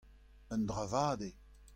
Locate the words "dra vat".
0.69-1.19